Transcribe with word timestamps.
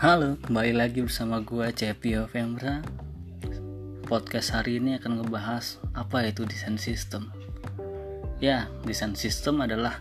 Halo, 0.00 0.40
kembali 0.40 0.80
lagi 0.80 1.04
bersama 1.04 1.44
gue 1.44 1.76
Cepi 1.76 2.16
Femra. 2.24 2.80
Podcast 4.08 4.56
hari 4.56 4.80
ini 4.80 4.96
akan 4.96 5.20
ngebahas 5.20 5.76
apa 5.92 6.24
itu 6.24 6.48
desain 6.48 6.80
sistem. 6.80 7.28
Ya, 8.40 8.72
desain 8.88 9.12
sistem 9.12 9.60
adalah 9.60 10.00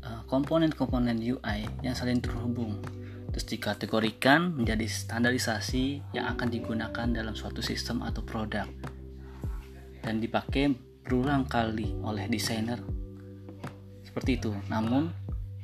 uh, 0.00 0.24
komponen-komponen 0.24 1.20
UI 1.20 1.68
yang 1.84 1.92
saling 1.92 2.24
terhubung, 2.24 2.80
terus 3.28 3.44
dikategorikan 3.44 4.56
menjadi 4.56 4.88
standarisasi 4.88 6.00
yang 6.16 6.24
akan 6.32 6.48
digunakan 6.48 7.04
dalam 7.12 7.36
suatu 7.36 7.60
sistem 7.60 8.00
atau 8.00 8.24
produk 8.24 8.64
dan 10.00 10.16
dipakai 10.16 10.72
berulang 11.04 11.44
kali 11.44 11.92
oleh 12.08 12.24
desainer. 12.24 12.80
Seperti 14.00 14.40
itu. 14.40 14.56
Namun 14.72 15.12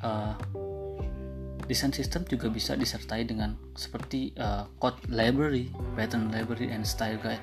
uh, 0.04 0.36
Desain 1.66 1.90
sistem 1.90 2.22
juga 2.26 2.46
bisa 2.46 2.78
disertai 2.78 3.26
dengan 3.26 3.58
seperti 3.74 4.30
uh, 4.38 4.70
code 4.78 5.02
library, 5.10 5.74
pattern 5.98 6.30
library, 6.30 6.70
and 6.70 6.86
style 6.86 7.18
guide 7.18 7.42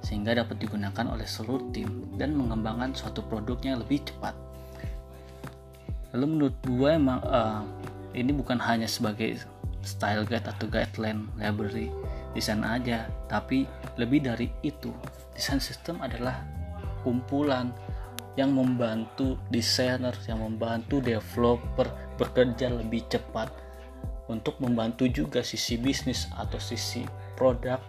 sehingga 0.00 0.32
dapat 0.32 0.56
digunakan 0.56 1.12
oleh 1.12 1.28
seluruh 1.28 1.68
tim 1.76 2.08
dan 2.16 2.32
mengembangkan 2.32 2.96
suatu 2.96 3.20
produknya 3.20 3.76
lebih 3.76 4.00
cepat. 4.08 4.32
Lalu 6.16 6.26
menurut 6.26 6.56
gue 6.64 6.90
emang 6.90 7.20
uh, 7.28 7.62
ini 8.16 8.32
bukan 8.32 8.58
hanya 8.58 8.88
sebagai 8.88 9.38
style 9.84 10.24
guide 10.24 10.48
atau 10.48 10.66
guideline 10.66 11.28
library 11.36 11.92
desain 12.32 12.62
aja, 12.62 13.10
tapi 13.26 13.66
lebih 13.98 14.24
dari 14.24 14.48
itu. 14.62 14.94
Desain 15.34 15.60
sistem 15.60 15.98
adalah 16.00 16.42
kumpulan 17.02 17.74
yang 18.38 18.54
membantu 18.54 19.36
desainer, 19.50 20.14
yang 20.30 20.40
membantu 20.40 21.02
developer 21.02 21.90
bekerja 22.20 22.68
lebih 22.68 23.08
cepat 23.08 23.48
untuk 24.28 24.60
membantu 24.60 25.08
juga 25.08 25.40
sisi 25.40 25.80
bisnis 25.80 26.28
atau 26.36 26.60
sisi 26.60 27.02
produk 27.34 27.80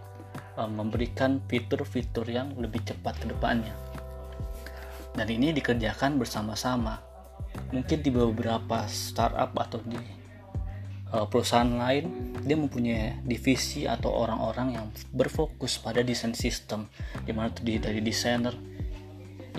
uh, 0.55 0.71
memberikan 0.71 1.43
fitur-fitur 1.45 2.25
yang 2.25 2.55
lebih 2.55 2.81
cepat 2.87 3.19
ke 3.19 3.27
depannya. 3.27 3.75
Dan 5.11 5.27
ini 5.27 5.51
dikerjakan 5.51 6.15
bersama-sama. 6.15 7.03
Mungkin 7.75 7.99
di 7.99 8.09
beberapa 8.09 8.87
startup 8.87 9.51
atau 9.59 9.83
di 9.83 9.99
uh, 11.11 11.27
perusahaan 11.27 11.67
lain 11.67 12.31
dia 12.41 12.55
mempunyai 12.57 13.21
divisi 13.27 13.85
atau 13.85 14.09
orang-orang 14.09 14.79
yang 14.79 14.85
berfokus 15.11 15.77
pada 15.77 16.01
desain 16.01 16.33
sistem 16.33 16.87
di 17.27 17.35
mana 17.35 17.51
terdiri 17.51 17.79
dari 17.91 17.99
desainer, 17.99 18.55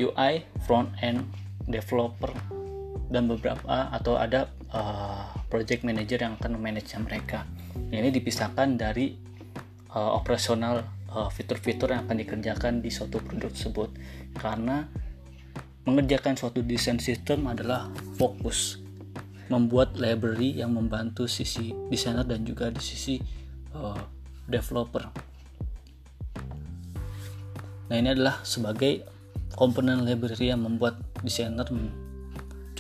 UI, 0.01 0.43
front 0.65 0.89
end, 1.05 1.29
developer, 1.69 2.33
dan 3.13 3.29
beberapa 3.29 3.93
atau 3.93 4.17
ada 4.17 4.49
uh, 4.73 5.29
project 5.53 5.85
manager 5.85 6.19
yang 6.21 6.35
akan 6.41 6.59
memanage 6.59 6.93
mereka. 6.99 7.45
Ini 7.93 8.09
dipisahkan 8.09 8.81
dari 8.81 9.13
uh, 9.93 10.13
operasional 10.17 10.83
uh, 11.13 11.29
fitur-fitur 11.29 11.93
yang 11.93 12.09
akan 12.09 12.17
dikerjakan 12.19 12.81
di 12.81 12.89
suatu 12.89 13.21
produk 13.21 13.53
tersebut 13.53 13.91
karena 14.37 14.89
mengerjakan 15.85 16.39
suatu 16.39 16.63
desain 16.63 16.99
sistem 17.03 17.51
adalah 17.51 17.91
fokus 18.17 18.79
membuat 19.51 19.99
library 19.99 20.57
yang 20.57 20.73
membantu 20.73 21.29
sisi 21.29 21.77
desainer 21.93 22.25
dan 22.25 22.47
juga 22.47 22.73
di 22.73 22.81
sisi 22.81 23.21
uh, 23.77 23.99
developer. 24.49 25.05
Nah 27.93 27.97
ini 28.01 28.09
adalah 28.17 28.41
sebagai 28.41 29.05
komponen 29.53 30.09
library 30.09 30.49
yang 30.49 30.65
membuat 30.65 30.97
desainer 31.21 31.69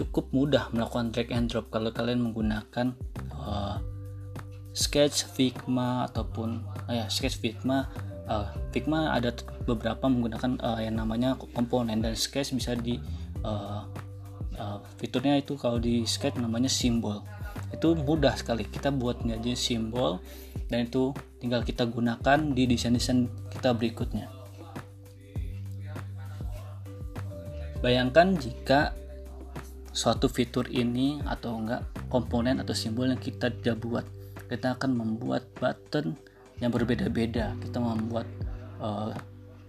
cukup 0.03 0.35
mudah 0.35 0.67
melakukan 0.75 1.15
drag 1.15 1.31
and 1.31 1.47
drop 1.47 1.71
kalau 1.71 1.95
kalian 1.95 2.19
menggunakan 2.19 2.99
uh, 3.39 3.79
Sketch, 4.75 5.31
Figma 5.31 6.11
ataupun 6.11 6.67
uh, 6.91 6.93
ya 6.93 7.07
Sketch 7.07 7.39
Figma. 7.39 7.87
Uh, 8.27 8.49
Figma 8.75 9.15
ada 9.15 9.31
beberapa 9.63 10.11
menggunakan 10.11 10.59
uh, 10.59 10.81
yang 10.83 10.99
namanya 10.99 11.39
komponen 11.55 12.03
dan 12.03 12.19
Sketch 12.19 12.51
bisa 12.57 12.75
di 12.75 12.99
uh, 13.47 13.87
uh, 14.59 14.79
fiturnya 14.99 15.39
itu 15.39 15.55
kalau 15.55 15.79
di 15.79 16.03
Sketch 16.03 16.41
namanya 16.41 16.73
simbol. 16.73 17.23
Itu 17.71 17.95
mudah 17.95 18.35
sekali 18.35 18.67
kita 18.67 18.91
buat 18.91 19.23
aja 19.23 19.55
simbol 19.55 20.19
dan 20.67 20.89
itu 20.89 21.15
tinggal 21.39 21.63
kita 21.63 21.85
gunakan 21.87 22.39
di 22.51 22.65
desain-desain 22.67 23.29
kita 23.53 23.77
berikutnya. 23.77 24.27
Bayangkan 27.83 28.39
jika 28.39 28.95
suatu 29.93 30.27
fitur 30.27 30.67
ini 30.73 31.21
atau 31.29 31.61
enggak 31.61 31.85
komponen 32.09 32.59
atau 32.65 32.73
simbol 32.73 33.09
yang 33.13 33.21
kita 33.21 33.53
tidak 33.53 33.79
buat. 33.85 34.05
Kita 34.49 34.77
akan 34.77 34.97
membuat 34.97 35.49
button 35.57 36.17
yang 36.61 36.73
berbeda-beda. 36.73 37.57
Kita 37.61 37.79
membuat 37.81 38.29
uh, 38.81 39.13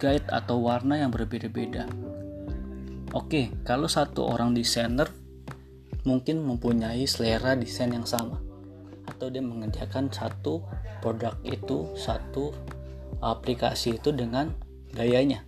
guide 0.00 0.28
atau 0.28 0.60
warna 0.64 1.00
yang 1.00 1.12
berbeda-beda. 1.12 1.88
Oke 3.14 3.52
kalau 3.62 3.86
satu 3.86 4.26
orang 4.26 4.56
desainer 4.56 5.06
mungkin 6.04 6.44
mempunyai 6.44 7.04
selera 7.04 7.56
desain 7.56 7.92
yang 7.92 8.08
sama. 8.08 8.40
Atau 9.04 9.28
dia 9.28 9.44
mengerjakan 9.44 10.08
satu 10.08 10.64
produk 11.04 11.36
itu 11.44 11.92
satu 11.96 12.56
aplikasi 13.20 14.00
itu 14.00 14.12
dengan 14.12 14.52
gayanya. 14.92 15.44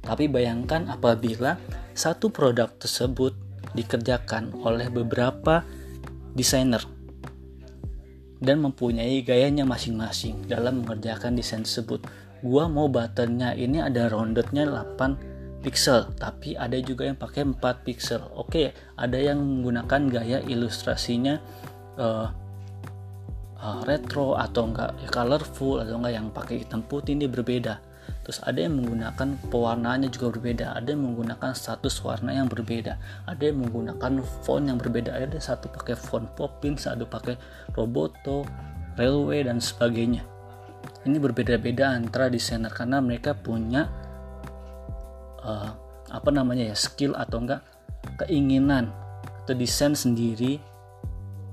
Tapi 0.00 0.32
bayangkan 0.32 0.88
apabila 0.88 1.60
satu 1.92 2.32
produk 2.32 2.72
tersebut 2.80 3.49
dikerjakan 3.76 4.54
oleh 4.64 4.90
beberapa 4.90 5.62
desainer 6.34 6.82
dan 8.40 8.64
mempunyai 8.64 9.20
gayanya 9.20 9.68
masing-masing 9.68 10.48
dalam 10.48 10.82
mengerjakan 10.82 11.36
desain 11.36 11.62
tersebut. 11.62 12.00
Gua 12.40 12.72
mau 12.72 12.88
buttonnya 12.88 13.52
ini 13.52 13.84
ada 13.84 14.08
roundednya 14.08 14.64
8 14.64 15.60
pixel, 15.60 16.08
tapi 16.16 16.56
ada 16.56 16.80
juga 16.80 17.04
yang 17.04 17.20
pakai 17.20 17.44
4 17.44 17.84
pixel. 17.84 18.24
Oke, 18.32 18.72
ada 18.96 19.18
yang 19.20 19.44
menggunakan 19.44 20.08
gaya 20.08 20.38
ilustrasinya 20.40 21.36
uh, 22.00 22.32
uh, 23.60 23.80
retro 23.84 24.40
atau 24.40 24.72
enggak 24.72 24.96
ya 25.04 25.08
colorful 25.12 25.84
atau 25.84 26.00
enggak 26.00 26.14
yang 26.16 26.26
pakai 26.32 26.64
hitam 26.64 26.80
putih 26.80 27.12
ini 27.12 27.28
berbeda 27.28 27.89
terus 28.20 28.38
ada 28.44 28.60
yang 28.60 28.76
menggunakan 28.76 29.38
pewarnaannya 29.48 30.12
juga 30.12 30.36
berbeda 30.36 30.76
ada 30.76 30.92
yang 30.92 31.02
menggunakan 31.08 31.56
status 31.56 32.04
warna 32.04 32.36
yang 32.36 32.46
berbeda 32.46 33.00
ada 33.26 33.42
yang 33.42 33.62
menggunakan 33.62 34.22
font 34.42 34.64
yang 34.66 34.78
berbeda. 34.80 35.14
Ada 35.14 35.38
satu 35.38 35.68
pakai 35.70 35.94
font 35.94 36.26
Poppin 36.34 36.74
satu 36.74 37.06
pakai 37.06 37.36
Roboto 37.76 38.46
Railway 38.96 39.46
dan 39.46 39.62
sebagainya. 39.62 40.24
Ini 41.04 41.16
berbeda-beda 41.20 41.92
antara 41.96 42.28
desainer 42.28 42.72
karena 42.72 43.00
mereka 43.00 43.36
punya 43.36 43.88
uh, 45.44 45.70
apa 46.10 46.30
namanya 46.32 46.72
ya 46.72 46.76
skill 46.76 47.16
atau 47.16 47.40
enggak 47.40 47.62
keinginan 48.24 48.90
atau 49.44 49.54
desain 49.56 49.92
sendiri 49.92 50.60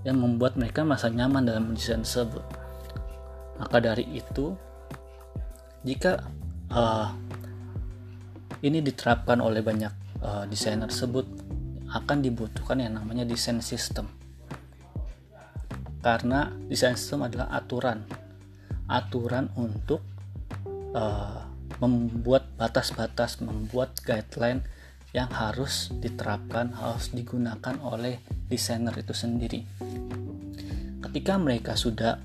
yang 0.07 0.19
membuat 0.19 0.55
mereka 0.55 0.87
merasa 0.87 1.11
nyaman 1.11 1.43
dalam 1.43 1.75
desain 1.75 2.03
tersebut. 2.03 2.43
Maka 3.59 3.77
dari 3.83 4.05
itu 4.17 4.55
jika 5.83 6.19
uh, 6.71 7.11
ini 8.63 8.81
diterapkan 8.81 9.39
oleh 9.43 9.61
banyak 9.61 9.93
uh, 10.23 10.43
desainer 10.49 10.89
tersebut. 10.89 11.25
Akan 11.87 12.19
dibutuhkan 12.19 12.83
yang 12.83 12.99
namanya 12.99 13.23
desain 13.23 13.63
sistem 13.63 14.11
karena 16.07 16.55
desain 16.71 16.95
sistem 16.95 17.27
adalah 17.27 17.51
aturan. 17.51 18.07
Aturan 18.87 19.51
untuk 19.59 19.99
uh, 20.95 21.43
membuat 21.83 22.47
batas-batas 22.55 23.43
membuat 23.43 23.99
guideline 24.07 24.63
yang 25.11 25.27
harus 25.27 25.91
diterapkan 25.99 26.71
harus 26.71 27.11
digunakan 27.11 27.75
oleh 27.83 28.23
desainer 28.47 28.95
itu 28.95 29.11
sendiri. 29.11 29.67
Ketika 31.03 31.35
mereka 31.35 31.75
sudah 31.75 32.23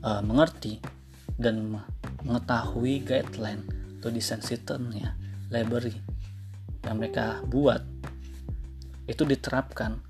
uh, 0.00 0.24
mengerti 0.24 0.80
dan 1.36 1.76
mengetahui 2.24 3.04
guideline 3.04 3.68
atau 4.00 4.08
desain 4.08 4.40
sistemnya 4.40 5.12
library. 5.52 5.92
Yang 6.80 6.96
mereka 6.96 7.44
buat 7.44 7.84
itu 9.04 9.28
diterapkan. 9.28 10.00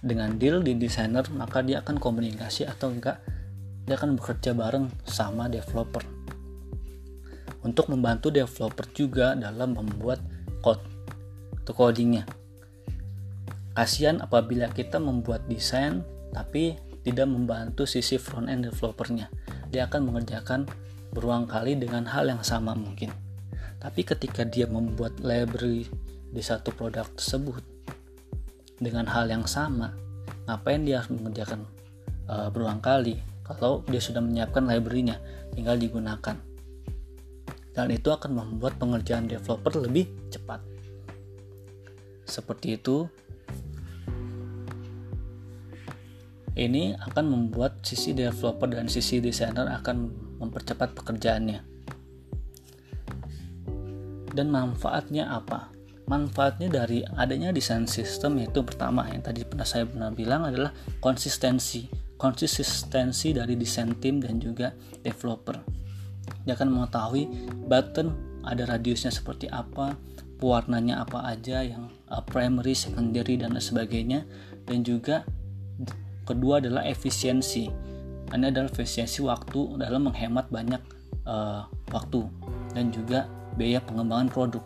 Dengan 0.00 0.36
deal 0.40 0.64
di 0.64 0.76
desainer 0.76 1.28
maka 1.32 1.60
dia 1.60 1.84
akan 1.84 2.00
komunikasi 2.00 2.64
atau 2.64 2.92
enggak 2.92 3.20
dia 3.84 4.00
akan 4.00 4.16
bekerja 4.16 4.56
bareng 4.56 4.88
sama 5.04 5.52
developer. 5.52 6.00
Untuk 7.64 7.92
membantu 7.92 8.32
developer 8.32 8.88
juga 8.92 9.36
dalam 9.36 9.76
membuat 9.76 10.20
code 10.64 10.80
atau 11.60 11.72
codingnya. 11.72 12.24
Kasihan 13.76 14.20
apabila 14.20 14.72
kita 14.72 15.00
membuat 15.00 15.44
desain 15.48 16.04
tapi 16.32 16.76
tidak 17.04 17.28
membantu 17.28 17.84
sisi 17.84 18.16
front 18.16 18.48
end 18.48 18.68
developernya. 18.68 19.28
Dia 19.68 19.88
akan 19.88 20.08
mengerjakan 20.08 20.64
berulang 21.14 21.46
kali 21.46 21.78
dengan 21.78 22.10
hal 22.10 22.26
yang 22.26 22.42
sama 22.42 22.74
mungkin. 22.74 23.14
Tapi 23.78 24.02
ketika 24.02 24.42
dia 24.42 24.66
membuat 24.66 25.22
library 25.22 25.86
di 26.34 26.42
satu 26.42 26.74
produk 26.74 27.06
tersebut 27.14 27.62
dengan 28.82 29.06
hal 29.06 29.30
yang 29.30 29.46
sama, 29.46 29.94
ngapain 30.50 30.82
dia 30.82 30.98
harus 30.98 31.14
mengerjakan 31.14 31.62
uh, 32.26 32.50
berulang 32.50 32.82
kali? 32.82 33.22
kalau 33.44 33.84
dia 33.86 34.00
sudah 34.00 34.24
menyiapkan 34.24 34.64
library-nya 34.64 35.20
tinggal 35.52 35.76
digunakan 35.76 36.36
dan 37.76 37.86
itu 37.92 38.08
akan 38.08 38.32
membuat 38.32 38.80
pengerjaan 38.80 39.28
developer 39.28 39.76
lebih 39.76 40.08
cepat 40.32 40.64
seperti 42.24 42.80
itu 42.80 43.04
ini 46.56 46.96
akan 46.96 47.24
membuat 47.28 47.84
sisi 47.84 48.16
developer 48.16 48.66
dan 48.72 48.88
sisi 48.88 49.20
desainer 49.20 49.68
akan 49.68 50.08
mempercepat 50.44 50.92
pekerjaannya. 50.92 51.60
Dan 54.34 54.50
manfaatnya 54.50 55.30
apa? 55.30 55.70
Manfaatnya 56.04 56.68
dari 56.68 57.00
adanya 57.16 57.54
desain 57.54 57.88
sistem 57.88 58.36
yaitu 58.42 58.60
pertama 58.60 59.08
yang 59.08 59.24
tadi 59.24 59.46
pernah 59.46 59.64
saya 59.64 59.88
pernah 59.88 60.12
bilang 60.12 60.44
adalah 60.44 60.74
konsistensi. 61.00 61.88
Konsistensi 62.18 63.32
dari 63.32 63.56
desain 63.56 63.94
tim 64.02 64.20
dan 64.20 64.36
juga 64.42 64.74
developer. 65.00 65.56
Dia 66.44 66.58
akan 66.58 66.68
mengetahui 66.76 67.24
button 67.64 68.12
ada 68.44 68.68
radiusnya 68.68 69.08
seperti 69.08 69.48
apa 69.48 69.96
warnanya 70.44 71.00
apa 71.00 71.24
aja 71.24 71.64
yang 71.64 71.88
uh, 72.12 72.20
primary, 72.20 72.76
secondary 72.76 73.40
dan 73.40 73.56
sebagainya. 73.56 74.28
Dan 74.68 74.84
juga 74.84 75.24
kedua 76.28 76.60
adalah 76.60 76.84
efisiensi 76.84 77.93
ini 78.32 78.48
adalah 78.48 78.72
efisiensi 78.72 79.20
waktu 79.20 79.76
dalam 79.76 80.08
menghemat 80.08 80.48
banyak 80.48 80.80
uh, 81.28 81.68
waktu 81.92 82.24
dan 82.72 82.88
juga 82.88 83.28
biaya 83.54 83.84
pengembangan 83.84 84.32
produk 84.32 84.64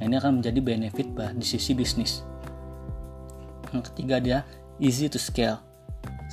Nah, 0.00 0.08
ini 0.08 0.16
akan 0.16 0.40
menjadi 0.40 0.60
benefit 0.64 1.12
di 1.12 1.44
sisi 1.44 1.76
bisnis. 1.76 2.24
Yang 3.68 3.92
ketiga 3.92 4.16
dia 4.16 4.38
easy 4.80 5.12
to 5.12 5.20
scale. 5.20 5.60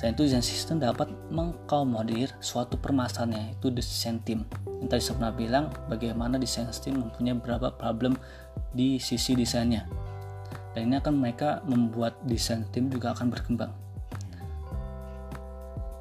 Selain 0.00 0.16
itu 0.16 0.24
desain 0.24 0.40
sistem 0.40 0.80
dapat 0.80 1.12
mengkomodir 1.28 2.32
suatu 2.40 2.80
permasalahan 2.80 3.52
yaitu 3.52 3.68
desain 3.68 4.16
team. 4.24 4.48
Yang 4.80 4.88
tadi 4.88 5.02
saya 5.04 5.14
pernah 5.20 5.34
bilang 5.36 5.64
bagaimana 5.92 6.40
desain 6.40 6.64
team 6.80 6.96
mempunyai 6.96 7.36
beberapa 7.36 7.68
problem 7.76 8.16
di 8.72 8.96
sisi 8.96 9.36
desainnya. 9.36 9.84
Dan 10.72 10.88
ini 10.88 10.96
akan 10.96 11.14
mereka 11.20 11.60
membuat 11.68 12.16
desain 12.24 12.64
team 12.72 12.88
juga 12.88 13.12
akan 13.12 13.28
berkembang. 13.28 13.74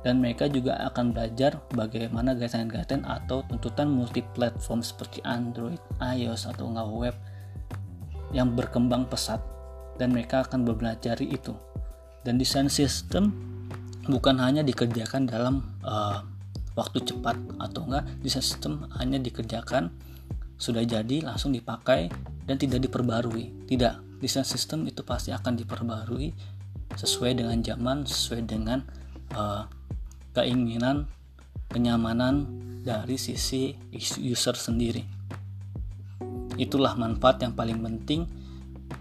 Dan 0.05 0.21
mereka 0.21 0.45
juga 0.47 0.77
akan 0.88 1.11
belajar 1.11 1.57
bagaimana 1.73 2.38
guideline-guideline 2.38 3.03
atau 3.03 3.44
tuntutan 3.49 3.89
multi 3.89 4.21
platform 4.21 4.85
seperti 4.85 5.19
Android, 5.25 5.81
iOS 5.99 6.47
atau 6.47 6.69
nggak 6.69 6.89
web 6.94 7.15
yang 8.31 8.53
berkembang 8.53 9.07
pesat 9.07 9.39
dan 9.97 10.13
mereka 10.13 10.45
akan 10.45 10.63
belajar 10.63 11.17
itu. 11.19 11.57
Dan 12.21 12.38
desain 12.38 12.69
sistem 12.69 13.33
bukan 14.07 14.38
hanya 14.39 14.61
dikerjakan 14.63 15.27
dalam 15.27 15.63
uh, 15.83 16.23
waktu 16.77 17.01
cepat 17.03 17.35
atau 17.57 17.89
enggak 17.89 18.05
desain 18.21 18.45
sistem 18.45 18.85
hanya 19.01 19.17
dikerjakan 19.17 19.89
sudah 20.57 20.85
jadi 20.85 21.25
langsung 21.25 21.53
dipakai 21.53 22.09
dan 22.45 22.55
tidak 22.57 22.85
diperbarui. 22.85 23.69
Tidak, 23.69 24.21
desain 24.21 24.45
sistem 24.45 24.85
itu 24.89 25.01
pasti 25.05 25.29
akan 25.33 25.53
diperbarui 25.57 26.33
sesuai 26.97 27.38
dengan 27.38 27.59
zaman, 27.61 28.07
sesuai 28.07 28.41
dengan 28.47 28.81
uh, 29.33 29.68
keinginan, 30.31 31.09
kenyamanan 31.68 32.47
dari 32.85 33.19
sisi 33.19 33.75
user 34.21 34.56
sendiri. 34.56 35.03
Itulah 36.56 36.95
manfaat 36.95 37.44
yang 37.44 37.53
paling 37.53 37.81
penting 37.81 38.24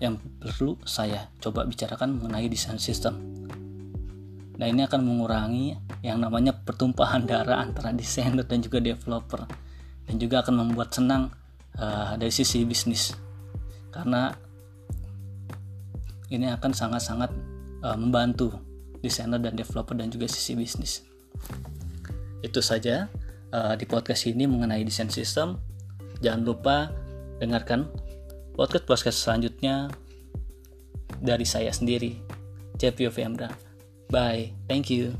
yang 0.02 0.18
perlu 0.18 0.76
saya 0.82 1.30
coba 1.38 1.62
bicarakan 1.62 2.18
mengenai 2.18 2.50
desain 2.50 2.80
sistem. 2.80 3.16
Nah 4.56 4.66
ini 4.66 4.82
akan 4.88 5.04
mengurangi 5.04 5.76
yang 6.00 6.18
namanya 6.18 6.56
pertumpahan 6.56 7.28
darah 7.28 7.60
antara 7.60 7.92
desainer 7.92 8.44
dan 8.44 8.64
juga 8.64 8.80
developer 8.80 9.44
dan 10.08 10.14
juga 10.16 10.40
akan 10.40 10.64
membuat 10.64 10.96
senang 10.96 11.28
uh, 11.76 12.16
dari 12.16 12.32
sisi 12.32 12.64
bisnis 12.64 13.12
karena 13.92 14.32
ini 16.28 16.50
akan 16.50 16.72
sangat-sangat 16.72 17.30
uh, 17.84 17.96
membantu 17.96 18.52
desainer 19.06 19.38
dan 19.38 19.54
developer 19.54 19.94
dan 19.94 20.10
juga 20.10 20.26
sisi 20.26 20.58
bisnis. 20.58 21.06
Itu 22.42 22.58
saja 22.58 23.06
uh, 23.54 23.74
di 23.78 23.86
podcast 23.86 24.26
ini 24.26 24.50
mengenai 24.50 24.82
desain 24.82 25.08
sistem. 25.08 25.62
Jangan 26.18 26.42
lupa 26.42 26.76
dengarkan 27.38 27.86
podcast 28.56 28.84
podcast 28.88 29.18
selanjutnya 29.22 29.92
dari 31.20 31.46
saya 31.46 31.70
sendiri, 31.70 32.18
Cepio 32.80 33.08
Femra. 33.14 33.52
Bye, 34.10 34.54
thank 34.66 34.90
you. 34.90 35.14